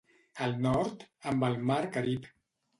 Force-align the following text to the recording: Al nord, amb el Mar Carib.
Al 0.45 0.55
nord, 0.67 1.05
amb 1.35 1.47
el 1.51 1.61
Mar 1.71 1.81
Carib. 1.99 2.29